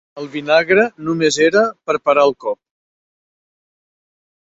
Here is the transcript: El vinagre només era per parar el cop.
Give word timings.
El 0.19 0.27
vinagre 0.35 0.85
només 1.09 1.37
era 1.47 1.61
per 1.89 1.95
parar 2.09 2.23
el 2.29 2.33
cop. 2.45 2.57